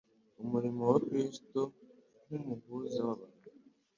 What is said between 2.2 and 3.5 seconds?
nk'umuhuza w'abantu